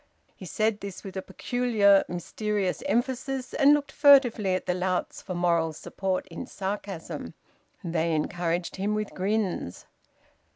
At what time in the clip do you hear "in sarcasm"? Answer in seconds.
6.29-7.35